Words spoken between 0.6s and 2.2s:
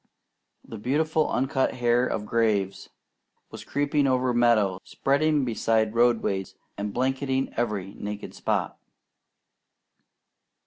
"The beautiful uncut hair